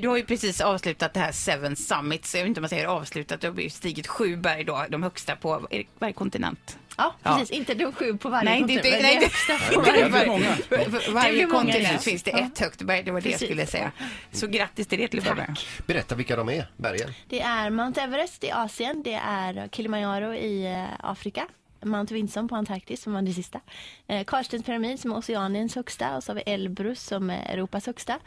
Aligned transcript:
du 0.00 0.08
har 0.08 0.16
ju 0.16 0.24
precis 0.24 0.60
avslutat 0.60 1.14
det 1.14 1.20
här 1.20 1.32
Seven 1.32 1.76
Summits. 1.76 2.34
Jag 2.34 2.42
vet 2.42 2.48
inte 2.48 2.60
om 2.60 2.62
man 2.62 2.68
säger 2.68 2.86
avslutat. 2.86 3.40
Du 3.40 3.50
har 3.50 3.60
ju 3.60 3.70
stigit 3.70 4.06
sju 4.06 4.36
berg 4.36 4.64
då, 4.64 4.86
de 4.88 5.02
högsta 5.02 5.36
på 5.36 5.68
varje 5.98 6.12
kontinent. 6.12 6.78
Ja, 6.96 7.14
precis. 7.22 7.50
Inte 7.50 7.74
de 7.74 7.92
sju 7.92 8.18
på 8.18 8.28
varje 8.28 8.44
Nej, 8.44 8.60
kontinent, 8.60 8.82
det, 8.82 8.90
men 8.90 9.02
nej, 9.02 9.16
det 9.16 9.24
högsta 9.24 9.74
på 9.74 9.80
det, 9.80 9.90
varje. 9.90 10.08
varje, 10.08 10.26
många. 10.26 10.54
för 10.54 11.12
varje 11.12 11.46
kontinent 11.46 11.92
ja. 11.92 11.98
finns 11.98 12.22
det 12.22 12.30
ett 12.30 12.58
högt 12.58 12.82
berg. 12.82 13.02
Det 13.02 13.10
var 13.10 13.20
det 13.20 13.30
jag 13.30 13.40
skulle 13.40 13.66
säga. 13.66 13.92
Så 14.32 14.46
grattis 14.46 14.86
till 14.86 14.98
det 14.98 15.08
till 15.08 15.28
att. 15.28 15.86
Berätta 15.86 16.14
vilka 16.14 16.36
de 16.36 16.48
är, 16.48 16.66
bergen. 16.76 17.12
Det 17.28 17.40
är 17.40 17.70
Mount 17.70 18.00
Everest 18.00 18.44
i 18.44 18.50
Asien, 18.50 19.02
det 19.02 19.20
är 19.24 19.68
Kilimanjaro 19.72 20.34
i 20.34 20.66
eh, 20.66 21.10
Afrika. 21.10 21.46
Mount 21.84 22.14
Vinson 22.14 22.48
på 22.48 22.56
Antarktis 22.56 23.02
som 23.02 23.12
var 23.12 23.22
det 23.22 23.32
sista. 23.32 23.60
Eh, 24.06 24.24
Karlstens 24.24 24.64
pyramid 24.64 25.00
som 25.00 25.12
är 25.12 25.16
Oceaniens 25.16 25.74
högsta 25.74 26.16
och 26.16 26.24
så 26.24 26.32
har 26.32 26.36
vi 26.36 26.42
Elbrus 26.42 27.02
som 27.02 27.30
är 27.30 27.52
Europas 27.52 27.86
högsta. 27.86 28.18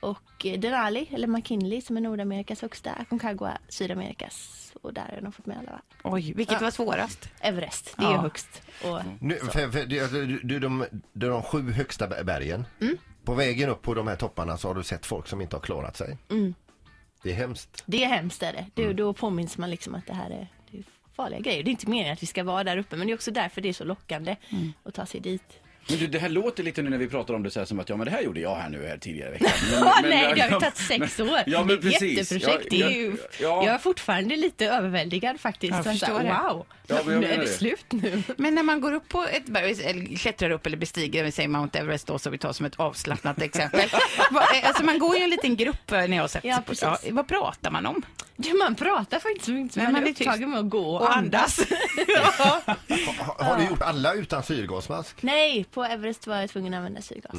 Och 0.00 0.46
eh, 0.46 0.60
Denali, 0.60 1.08
eller 1.12 1.26
McKinley 1.26 1.80
som 1.80 1.96
är 1.96 2.00
Nordamerikas 2.00 2.62
högsta. 2.62 2.92
Aconcagua 2.92 3.58
Sydamerikas. 3.68 4.56
Och 4.82 4.94
där 4.94 5.12
har 5.14 5.20
de 5.20 5.32
fått 5.32 5.46
med 5.46 5.58
alla 5.58 5.70
va? 5.72 5.80
Oj, 6.04 6.32
vilket 6.32 6.60
var 6.60 6.70
svårast? 6.70 7.28
Everest, 7.40 7.94
det 7.98 8.04
är 8.04 8.12
Ja. 8.12 8.20
högst. 8.20 8.62
Och, 8.84 8.98
Nu, 9.20 9.34
för, 9.34 9.68
för, 9.70 9.86
det, 9.86 10.12
du, 10.12 10.40
du, 10.42 10.58
de, 10.58 10.80
är 10.82 11.28
de 11.28 11.42
sju 11.42 11.72
högsta 11.72 12.06
ber- 12.08 12.24
bergen. 12.24 12.64
På 13.24 13.34
vägen 13.34 13.68
upp 13.68 13.82
på 13.82 13.94
de 13.94 14.06
här 14.06 14.16
topparna 14.16 14.56
så 14.56 14.68
har 14.68 14.74
du 14.74 14.82
sett 14.82 15.06
folk 15.06 15.26
som 15.26 15.40
inte 15.40 15.56
har 15.56 15.60
klarat 15.60 15.96
sig. 15.96 16.16
Det 17.22 17.30
är 17.30 17.34
hemskt. 17.34 17.82
det 17.86 18.04
är 18.04 18.08
hemskt 18.08 18.42
är 18.42 18.52
det. 18.52 18.66
det. 18.74 18.92
Då 18.92 19.12
påminns 19.12 19.58
man 19.58 19.70
liksom 19.70 19.94
att 19.94 20.06
det 20.06 20.14
här 20.14 20.30
är, 20.30 20.48
det 20.70 20.78
är 20.78 20.84
farliga 21.16 21.40
grejer. 21.40 21.62
Det 21.62 21.68
är 21.68 21.72
inte 21.72 21.88
meningen 21.90 22.12
att 22.12 22.22
vi 22.22 22.26
ska 22.26 22.44
vara 22.44 22.64
där 22.64 22.76
uppe 22.76 22.96
men 22.96 23.06
det 23.06 23.12
är 23.12 23.14
också 23.14 23.30
därför 23.30 23.60
det 23.60 23.68
är 23.68 23.72
så 23.72 23.84
lockande 23.84 24.36
att 24.82 24.94
ta 24.94 25.06
sig 25.06 25.20
dit. 25.20 25.60
Men 25.88 25.98
du, 25.98 26.06
det 26.06 26.18
här 26.18 26.28
låter 26.28 26.62
lite 26.62 26.82
nu 26.82 26.90
när 26.90 26.98
vi 26.98 27.08
pratar 27.08 27.34
om 27.34 27.42
det 27.42 27.50
så 27.50 27.58
här 27.60 27.66
som 27.66 27.80
att 27.80 27.88
ja 27.88 27.96
men 27.96 28.04
det 28.04 28.10
här 28.10 28.20
gjorde 28.22 28.40
jag 28.40 28.56
här 28.56 28.68
nu 28.70 28.86
här 28.86 28.98
tidigare 28.98 29.28
i 29.28 29.32
veckan. 29.32 29.50
Men, 29.70 29.80
Ja, 29.84 29.94
men- 30.02 30.10
nej, 30.10 30.32
det 30.34 30.40
har 30.40 30.48
ju 30.48 30.54
tagit 30.60 30.76
sex 30.76 31.20
år. 31.20 31.38
Ja, 31.46 31.58
men 31.64 31.66
det 31.68 31.72
är 31.72 31.76
ett 31.76 31.82
precis. 31.82 32.32
jätteprojekt. 32.32 32.72
Ja, 32.72 32.86
det 32.88 32.94
är 32.94 32.98
ju, 32.98 33.16
ja. 33.40 33.64
Jag 33.66 33.74
är 33.74 33.78
fortfarande 33.78 34.36
lite 34.36 34.66
överväldigad 34.66 35.40
faktiskt. 35.40 35.74
Jag 35.74 35.84
Så 35.84 35.90
förstår 35.90 36.18
här, 36.18 36.24
det. 36.24 36.48
Wow, 36.54 36.66
Ja, 36.86 36.96
men 37.04 37.14
jag 37.14 37.20
nu 37.20 37.26
är 37.26 37.36
det 37.36 37.42
det. 37.44 37.48
slut 37.48 37.84
nu. 37.92 38.22
Men 38.36 38.54
när 38.54 38.62
man 38.62 38.80
går 38.80 38.92
upp 38.92 39.08
på 39.08 39.22
ett 39.24 39.46
berg, 39.46 39.82
eller 39.84 40.16
klättrar 40.16 40.50
upp 40.50 40.66
eller 40.66 40.76
bestiger, 40.76 41.24
vi 41.24 41.32
säger 41.32 41.48
Mount 41.48 41.78
Everest 41.78 42.06
då, 42.06 42.18
så 42.18 42.30
vi 42.30 42.38
tar 42.38 42.52
som 42.52 42.66
ett 42.66 42.80
avslappnat 42.80 43.42
exempel. 43.42 43.88
Va- 44.30 44.46
alltså 44.64 44.84
man 44.84 44.98
går 44.98 45.16
ju 45.16 45.22
en 45.22 45.30
liten 45.30 45.56
grupp 45.56 45.92
eh, 45.92 45.98
när 45.98 46.16
jag 46.16 46.22
har 46.22 46.28
sett. 46.28 46.44
Ja, 46.44 46.62
precis. 46.66 46.88
vad 47.10 47.28
pratar 47.28 47.70
man 47.70 47.86
om? 47.86 48.02
Du, 48.36 48.54
man 48.54 48.74
pratar 48.74 49.18
faktiskt 49.18 49.44
så 49.44 49.50
mycket. 49.52 49.76
Nej, 49.76 49.84
Man 49.84 49.92
man 49.92 50.04
är 50.06 50.10
upptagen 50.10 50.50
med 50.50 50.58
att 50.60 50.70
gå 50.70 50.94
och, 50.94 51.00
Och 51.02 51.16
andas. 51.16 51.58
andas. 51.58 52.76
har 53.20 53.56
du 53.56 53.64
gjort 53.66 53.82
alla 53.82 54.14
utan 54.14 54.42
syrgasmask? 54.42 55.22
Nej, 55.22 55.64
på 55.64 55.84
Everest 55.84 56.26
var 56.26 56.36
jag 56.36 56.50
tvungen 56.50 56.74
att 56.74 56.78
använda 56.78 57.02
syrgas. 57.02 57.32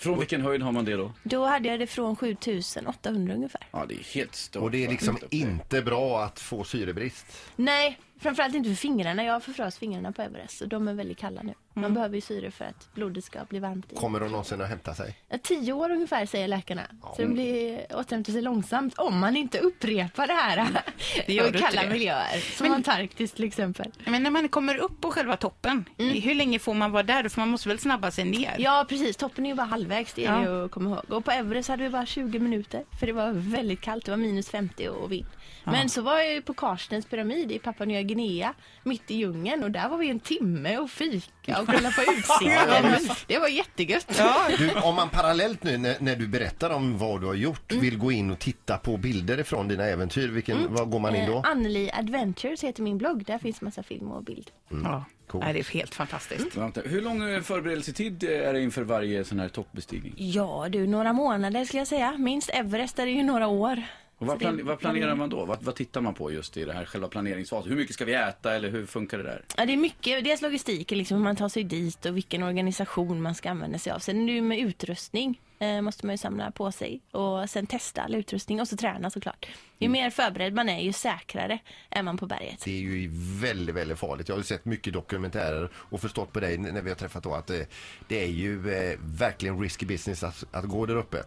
Från 0.00 0.18
vilken 0.18 0.40
höjd 0.40 0.62
har 0.62 0.72
man 0.72 0.84
det 0.84 0.96
då? 0.96 1.12
Då 1.22 1.44
hade 1.46 1.68
jag 1.68 1.80
det 1.80 1.86
från 1.86 2.16
7800 2.16 3.34
ungefär. 3.34 3.66
Ja 3.70 3.84
det 3.88 3.94
är 3.94 4.14
helt 4.14 4.34
stort. 4.34 4.62
Och 4.62 4.70
det 4.70 4.84
är 4.84 4.88
liksom 4.88 5.18
inte 5.30 5.82
bra 5.82 6.22
att 6.24 6.40
få 6.40 6.64
syrebrist. 6.64 7.26
Nej, 7.56 7.98
framförallt 8.20 8.54
inte 8.54 8.68
för 8.68 8.76
fingrarna. 8.76 9.24
Jag 9.24 9.32
har 9.32 9.40
förfröst 9.40 9.78
fingrarna 9.78 10.12
på 10.12 10.22
Everest 10.22 10.60
och 10.60 10.68
de 10.68 10.88
är 10.88 10.94
väldigt 10.94 11.18
kalla 11.18 11.42
nu. 11.42 11.54
Man 11.74 11.94
behöver 11.94 12.14
ju 12.14 12.20
syre 12.20 12.50
för 12.50 12.64
att 12.64 12.94
blodet 12.94 13.24
ska 13.24 13.44
bli 13.44 13.58
varmt 13.58 13.92
i. 13.92 13.96
Kommer 13.96 14.20
de 14.20 14.30
någonsin 14.30 14.60
att 14.60 14.68
hämta 14.68 14.94
sig? 14.94 15.18
Ja, 15.28 15.38
tio 15.42 15.72
år 15.72 15.90
ungefär 15.90 16.26
säger 16.26 16.48
läkarna. 16.48 16.82
Så 17.16 17.22
de 17.22 17.28
blir 17.28 17.86
återhämtar 17.96 18.32
sig 18.32 18.42
långsamt 18.42 18.94
om 18.98 19.18
man 19.18 19.36
inte 19.36 19.58
upprepar 19.58 20.26
det 20.26 20.32
här 20.32 20.82
Det 21.26 21.32
gör 21.34 21.56
i 21.56 21.58
kalla 21.58 21.82
det. 21.82 21.88
miljöer. 21.88 22.56
Som 22.56 22.72
Antarktis 22.72 23.32
till 23.32 23.44
exempel. 23.44 23.92
Men 24.06 24.22
när 24.22 24.30
man 24.30 24.48
kommer 24.48 24.76
upp 24.76 25.00
på 25.00 25.10
själva 25.10 25.36
toppen, 25.36 25.84
hur 25.98 26.34
länge 26.34 26.58
får 26.58 26.74
man 26.74 26.92
vara 26.92 27.02
där? 27.02 27.28
För 27.28 27.40
man 27.40 27.48
måste 27.48 27.68
väl 27.68 27.78
snabba 27.78 28.10
sig 28.10 28.24
ner? 28.24 28.54
Ja 28.58 28.86
precis, 28.88 29.16
toppen 29.16 29.44
är 29.46 29.50
ju 29.50 29.54
bara 29.54 29.64
halvvägs, 29.72 30.12
det 30.14 30.24
är 30.24 30.42
Ja. 30.42 30.50
det 30.50 30.64
att 30.64 30.70
komma 30.70 30.90
ihåg. 30.90 31.04
Och 31.18 31.24
på 31.24 31.30
Everest 31.30 31.68
hade 31.68 31.82
vi 31.82 31.90
bara 31.90 32.06
20 32.06 32.38
minuter 32.38 32.84
för 33.00 33.06
det 33.06 33.12
var 33.12 33.32
väldigt 33.32 33.80
kallt, 33.80 34.04
det 34.04 34.10
var 34.10 34.18
minus 34.18 34.48
50 34.48 34.88
och 34.88 35.12
vind. 35.12 35.26
Men 35.64 35.88
så 35.88 36.02
var 36.02 36.18
jag 36.18 36.32
ju 36.34 36.42
på 36.42 36.54
Karstens 36.54 37.06
pyramid 37.06 37.52
i 37.52 37.58
Papua 37.58 37.84
Nya 37.86 38.02
Guinea, 38.02 38.54
mitt 38.82 39.10
i 39.10 39.14
djungeln 39.14 39.62
och 39.64 39.70
där 39.70 39.88
var 39.88 39.98
vi 39.98 40.10
en 40.10 40.20
timme 40.20 40.78
och 40.78 40.90
fika 40.90 41.60
och 41.60 41.66
kolla 41.66 41.90
på 41.90 42.02
utsikten. 42.18 43.16
det 43.26 43.38
var 43.38 43.48
jättegött. 43.48 44.20
Du, 44.58 44.70
om 44.80 44.94
man 44.94 45.08
parallellt 45.08 45.62
nu 45.64 45.78
när, 45.78 45.96
när 46.00 46.16
du 46.16 46.28
berättar 46.28 46.70
om 46.70 46.98
vad 46.98 47.20
du 47.20 47.26
har 47.26 47.34
gjort 47.34 47.72
vill 47.72 47.98
gå 47.98 48.12
in 48.12 48.30
och 48.30 48.38
titta 48.38 48.78
på 48.78 48.96
bilder 48.96 49.40
ifrån 49.40 49.68
dina 49.68 49.84
äventyr, 49.84 50.28
vilken, 50.28 50.74
vad 50.74 50.90
går 50.90 50.98
man 51.00 51.16
in 51.16 51.26
då? 51.26 51.36
Eh, 51.36 51.42
Anneli 51.50 51.90
Adventures 51.94 52.64
heter 52.64 52.82
min 52.82 52.98
blogg, 52.98 53.24
där 53.24 53.38
finns 53.38 53.60
massa 53.60 53.82
film 53.82 54.12
och 54.12 54.24
bild. 54.24 54.50
Ja. 54.84 55.04
Coolt. 55.26 55.44
Nej, 55.44 55.52
det 55.52 55.58
är 55.60 55.64
helt 55.64 55.94
fantastiskt. 55.94 56.56
Vänta, 56.56 56.80
Hur 56.80 57.00
lång 57.02 57.22
eh, 57.30 57.40
förberedelsetid 57.40 58.24
är 58.24 58.52
det 58.52 58.60
inför 58.62 58.82
varje 58.82 59.24
sån 59.24 59.38
här 59.40 59.48
toppbestigning? 59.48 60.14
Ja 60.16 60.66
du, 60.70 60.86
några 60.86 61.12
månader 61.12 61.64
skulle 61.64 61.80
jag 61.80 61.88
säga. 61.88 62.14
Minst 62.18 62.50
Everest 62.50 62.98
är 62.98 63.06
det 63.06 63.12
ju 63.12 63.22
några 63.22 63.46
år. 63.46 63.82
Och 64.18 64.26
vad, 64.28 64.38
plan- 64.38 64.60
vad 64.64 64.78
planerar 64.78 65.14
man 65.14 65.28
då? 65.30 65.44
Vad, 65.44 65.62
vad 65.62 65.74
tittar 65.74 66.00
man 66.00 66.14
på 66.14 66.32
just 66.32 66.56
i 66.56 66.64
det 66.64 66.72
här 66.72 66.84
själva 66.84 67.08
planeringsfasen? 67.08 67.70
Hur 67.70 67.76
mycket 67.78 67.94
ska 67.94 68.04
vi 68.04 68.14
äta 68.14 68.54
eller 68.54 68.70
hur 68.70 68.86
funkar 68.86 69.18
det 69.18 69.24
där? 69.24 69.44
Ja, 69.56 69.66
det 69.66 69.72
är 69.72 69.76
mycket, 69.76 70.24
dels 70.24 70.42
logistiken, 70.42 70.98
liksom 70.98 71.16
hur 71.16 71.24
man 71.24 71.36
tar 71.36 71.48
sig 71.48 71.64
dit 71.64 72.06
och 72.06 72.16
vilken 72.16 72.42
organisation 72.42 73.22
man 73.22 73.34
ska 73.34 73.50
använda 73.50 73.78
sig 73.78 73.92
av. 73.92 73.98
Sen 73.98 74.22
är 74.22 74.26
det 74.26 74.32
ju 74.32 74.42
med 74.42 74.58
utrustning, 74.58 75.30
eh, 75.30 75.51
måste 75.82 76.06
man 76.06 76.12
ju 76.12 76.18
samla 76.18 76.50
på 76.50 76.72
sig. 76.72 77.00
Och 77.10 77.50
sen 77.50 77.66
testa 77.66 78.02
all 78.02 78.14
utrustning 78.14 78.60
och 78.60 78.68
så 78.68 78.76
träna 78.76 79.10
såklart. 79.10 79.46
Ju 79.78 79.88
mer 79.88 80.10
förberedd 80.10 80.54
man 80.54 80.68
är, 80.68 80.80
ju 80.80 80.92
säkrare 80.92 81.58
är 81.90 82.02
man 82.02 82.16
på 82.18 82.26
berget. 82.26 82.64
Det 82.64 82.72
är 82.72 82.78
ju 82.78 83.10
väldigt, 83.40 83.74
väldigt 83.74 83.98
farligt. 83.98 84.28
Jag 84.28 84.36
har 84.36 84.42
sett 84.42 84.64
mycket 84.64 84.92
dokumentärer 84.92 85.70
och 85.74 86.00
förstått 86.00 86.32
på 86.32 86.40
dig 86.40 86.58
när 86.58 86.82
vi 86.82 86.88
har 86.90 86.96
träffat 86.96 87.22
då 87.22 87.34
att 87.34 87.46
det, 87.46 87.66
det 88.08 88.22
är 88.24 88.28
ju 88.28 88.74
eh, 88.74 88.98
verkligen 89.00 89.60
risky 89.60 89.86
business 89.86 90.22
att, 90.22 90.44
att 90.50 90.64
gå 90.64 90.86
där 90.86 90.96
uppe. 90.96 91.22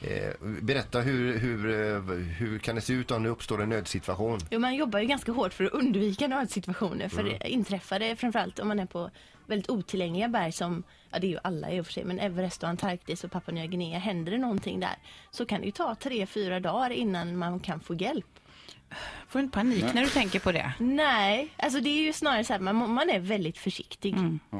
Eh, 0.00 0.32
berätta 0.62 1.00
hur, 1.00 1.38
hur, 1.38 1.70
eh, 1.70 2.02
hur 2.14 2.58
kan 2.58 2.74
det 2.74 2.80
se 2.80 2.92
ut 2.92 3.10
om 3.10 3.22
det 3.22 3.28
uppstår 3.28 3.62
en 3.62 3.68
nödsituation? 3.68 4.38
Jo, 4.50 4.58
man 4.58 4.74
jobbar 4.74 4.98
ju 4.98 5.06
ganska 5.06 5.32
hårt 5.32 5.54
för 5.54 5.64
att 5.64 5.72
undvika 5.72 6.28
nödsituationer. 6.28 7.08
För 7.08 7.22
det 7.22 7.48
inträffar 7.48 7.98
det 7.98 8.16
framförallt 8.16 8.58
om 8.58 8.68
man 8.68 8.78
är 8.78 8.86
på 8.86 9.10
väldigt 9.52 9.70
otillgängliga 9.70 10.28
berg 10.28 10.52
som, 10.52 10.82
ja 11.10 11.18
det 11.18 11.26
är 11.26 11.30
ju 11.30 11.38
alla 11.42 11.70
i 11.70 11.80
och 11.80 11.86
för 11.86 11.92
sig, 11.92 12.04
men 12.04 12.18
Everest 12.18 12.62
och 12.62 12.68
Antarktis 12.68 13.24
och 13.24 13.30
Papua 13.30 13.54
Nya 13.54 13.66
Guinea. 13.66 13.98
Händer 13.98 14.32
det 14.32 14.38
någonting 14.38 14.80
där 14.80 14.96
så 15.30 15.46
kan 15.46 15.60
det 15.60 15.66
ju 15.66 15.72
ta 15.72 15.94
tre, 15.94 16.26
fyra 16.26 16.60
dagar 16.60 16.90
innan 16.90 17.36
man 17.36 17.60
kan 17.60 17.80
få 17.80 17.94
hjälp. 17.94 18.38
Får 19.28 19.38
du 19.38 19.44
inte 19.44 19.54
panik 19.54 19.84
när 19.94 20.02
du 20.02 20.08
tänker 20.08 20.40
på 20.40 20.52
det? 20.52 20.72
Nej, 20.78 21.48
alltså 21.56 21.80
det 21.80 21.88
är 21.90 22.02
ju 22.02 22.12
snarare 22.12 22.44
så 22.44 22.52
här, 22.52 22.60
man, 22.60 22.90
man 22.94 23.10
är 23.10 23.20
väldigt 23.20 23.58
försiktig. 23.58 24.14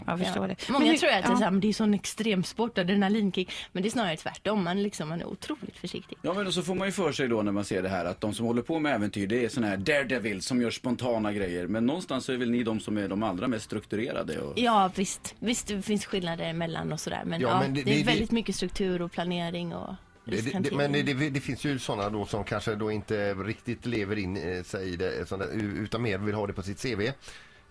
Jag 0.07 0.19
förstår 0.19 0.49
det. 0.49 0.69
Många 0.69 0.79
Men 0.85 0.89
hur- 0.91 0.99
tror 0.99 1.11
att 1.11 1.23
det 1.25 1.29
är, 1.29 1.33
ja. 1.41 1.51
här, 1.51 1.51
det 1.51 1.69
är 1.69 1.73
sån 1.73 1.95
extremsport, 1.95 2.79
adrenalinkick. 2.79 3.53
Men 3.73 3.83
det 3.83 3.89
är 3.89 3.91
snarare 3.91 4.17
tvärtom, 4.17 4.65
man, 4.65 4.83
liksom, 4.83 5.09
man 5.09 5.21
är 5.21 5.27
otroligt 5.27 5.77
försiktig. 5.79 6.19
Ja 6.23 6.35
men 6.35 6.47
och 6.47 6.55
så 6.55 6.63
får 6.63 6.75
man 6.75 6.89
ju 6.89 6.93
för 6.93 7.13
sig 7.13 7.29
då 7.29 7.43
när 7.43 7.53
man 7.53 7.65
ser 7.65 7.83
det 7.83 7.89
här 7.89 8.05
att 8.05 8.21
de 8.21 8.35
som 8.35 8.47
håller 8.47 8.63
på 8.63 8.79
med 8.79 8.95
äventyr 8.95 9.27
det 9.27 9.45
är 9.45 9.49
såna 9.49 9.67
här 9.67 9.77
daredevils 9.77 10.47
som 10.47 10.63
gör 10.63 10.71
spontana 10.71 11.33
grejer. 11.33 11.67
Men 11.67 11.87
någonstans 11.87 12.25
så 12.25 12.33
är 12.33 12.37
väl 12.37 12.51
ni 12.51 12.63
de 12.63 12.81
som 12.81 12.97
är 12.99 13.09
de 13.09 13.23
allra 13.23 13.49
mest 13.49 13.65
strukturerade. 13.65 14.39
Och... 14.41 14.59
Ja 14.59 14.91
visst, 14.95 15.35
visst 15.39 15.67
det 15.67 15.83
finns 15.83 16.07
skillnader 16.07 16.45
emellan 16.45 16.93
och 16.93 17.01
sådär. 17.01 17.23
Men, 17.27 17.41
Ja, 17.41 17.49
ja, 17.49 17.61
men 17.61 17.75
det, 17.75 17.83
det- 17.83 17.93
är 17.95 17.99
det- 17.99 18.03
väldigt 18.05 18.31
mycket 18.31 18.57
struktur 18.57 19.03
och 19.03 19.13
planering 19.13 19.75
och 19.75 19.95
Det, 20.25 20.61
det, 20.61 20.73
men 20.73 20.93
det, 20.93 21.31
det, 21.31 21.41
finns 21.41 21.65
ju 21.65 21.79
sådana 21.79 22.11
då 22.11 22.27
som 22.27 22.45
kanske 22.45 22.75
då 22.75 22.93
inte 22.93 23.35
riktigt 23.35 23.87
lever 23.87 24.19
in 24.19 24.37
eh, 24.37 24.63
sig 24.63 24.89
i 24.89 24.97
det 24.97 25.27
där, 25.27 25.53
utan 25.83 26.03
mer 26.03 26.19
vill 26.19 26.35
ha 26.35 26.47
det 26.47 26.53
på 26.53 26.63
sitt 26.63 26.83
CV. 26.83 27.01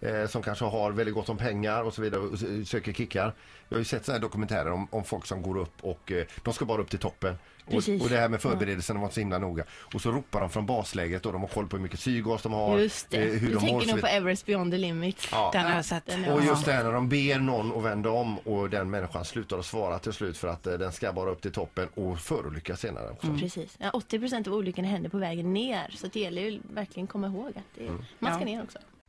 Eh, 0.02 0.28
som 0.28 0.44
kanske 0.44 0.66
har 0.66 0.92
väldigt 0.92 1.16
gott 1.16 1.30
om 1.30 1.38
pengar 1.38 1.84
och 1.84 1.94
så 1.94 2.02
vidare 2.02 2.22
och 2.22 2.40
söker 2.68 2.94
kickar. 2.94 3.34
Jag 3.70 3.76
har 3.76 3.80
ju 3.80 3.86
sett 3.86 4.06
sådana 4.06 4.16
här 4.18 4.22
dokumentärer 4.22 4.72
om, 4.72 4.88
om 4.92 5.04
folk 5.04 5.26
som 5.26 5.42
går 5.42 5.58
upp 5.58 5.74
och 5.82 6.12
eh, 6.12 6.26
de 6.44 6.54
ska 6.54 6.66
bara 6.66 6.82
upp 6.82 6.90
till 6.90 7.00
toppen. 7.00 7.36
Och, 7.66 7.74
och 7.76 8.10
det 8.10 8.18
här 8.18 8.30
med 8.30 8.42
förberedelserna 8.42 9.00
var 9.00 9.10
så 9.10 9.20
himla 9.20 9.38
noga. 9.38 9.64
Och 9.94 10.02
så 10.02 10.12
ropar 10.12 10.40
de 10.42 10.50
från 10.50 10.66
basläget 10.66 11.26
och 11.26 11.32
de 11.32 11.42
har 11.42 11.48
koll 11.48 11.68
på 11.68 11.76
hur 11.76 11.84
mycket 11.84 12.00
syrgas 12.00 12.42
de 12.42 12.54
har. 12.54 12.78
Just 12.80 13.10
det, 13.10 13.18
eh, 13.18 13.24
hur 13.24 13.48
du 13.48 13.54
de 13.54 13.60
tänker 13.60 13.74
mår 13.74 13.86
nog 13.94 14.02
på. 14.02 14.08
Everest 14.08 14.46
beyond 14.46 14.72
the 14.72 14.78
limit. 14.78 15.28
Ja. 15.32 15.50
Den 15.54 15.66
har 15.66 15.76
jag 15.76 15.86
sett. 15.86 16.04
Och 16.32 16.44
just 16.44 16.66
det 16.66 16.72
här 16.72 16.84
när 16.84 16.92
de 16.92 17.10
ber 17.10 17.40
någon 17.40 17.78
att 17.78 17.84
vända 17.84 18.10
om 18.10 18.38
och 18.40 18.70
den 18.70 18.90
människan 18.90 19.26
slutar 19.26 19.60
att 19.60 19.66
svara 19.66 20.00
till 20.00 20.14
slut 20.14 20.38
för 20.38 20.48
att 20.48 20.68
eh, 20.68 20.74
den 20.74 20.92
ska 20.92 21.14
bara 21.14 21.30
upp 21.32 21.42
till 21.42 21.52
toppen 21.52 21.88
och 21.94 22.20
förolyckas 22.20 22.80
senare 22.80 23.10
också. 23.10 23.38
Precis. 23.40 23.76
Ja, 23.80 23.90
80% 23.90 24.48
av 24.48 24.54
olyckorna 24.54 24.88
händer 24.88 25.10
på 25.10 25.18
vägen 25.18 25.54
ner. 25.54 25.96
Så 25.98 26.08
det 26.08 26.20
gäller 26.20 26.42
ju 26.42 26.60
verkligen 26.74 27.08
komma 27.08 27.28
ihåg 27.28 27.48
att 27.50 27.64
det, 27.76 27.92
man 28.20 28.32
ska 28.34 28.40
Ja. 28.42 28.46
ner 28.46 28.64
också. 28.64 28.80